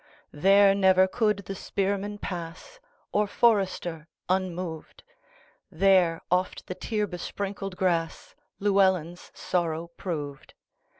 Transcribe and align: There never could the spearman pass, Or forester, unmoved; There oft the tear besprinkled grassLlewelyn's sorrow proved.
There 0.33 0.73
never 0.73 1.07
could 1.07 1.45
the 1.45 1.53
spearman 1.53 2.17
pass, 2.17 2.79
Or 3.11 3.27
forester, 3.27 4.07
unmoved; 4.29 5.03
There 5.71 6.23
oft 6.31 6.65
the 6.65 6.73
tear 6.73 7.05
besprinkled 7.05 7.75
grassLlewelyn's 7.77 9.29
sorrow 9.35 9.89
proved. 9.97 10.55